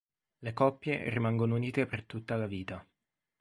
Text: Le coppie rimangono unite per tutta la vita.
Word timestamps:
Le 0.39 0.53
coppie 0.53 1.11
rimangono 1.11 1.53
unite 1.53 1.85
per 1.85 2.05
tutta 2.05 2.35
la 2.35 2.47
vita. 2.47 2.83